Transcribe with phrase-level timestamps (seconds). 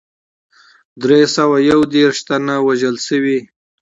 [1.01, 3.39] دری سوه یو دېرش تنه وژل شوي.